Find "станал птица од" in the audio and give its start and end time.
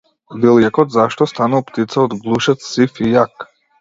1.31-2.17